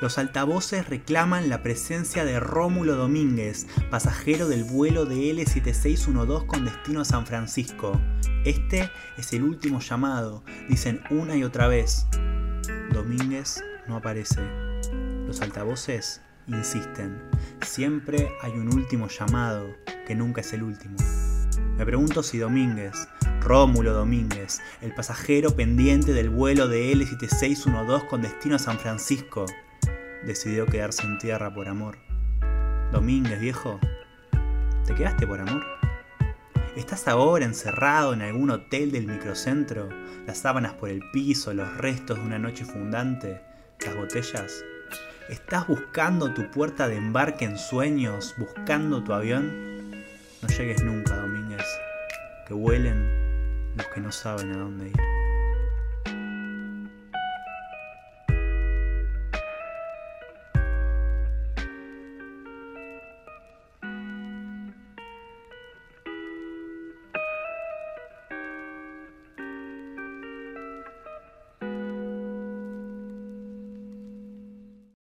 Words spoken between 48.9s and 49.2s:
tu